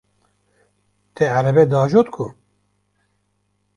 Te 1.15 1.25
erebe 1.41 1.65
diajot 1.73 2.07
ku? 2.17 2.25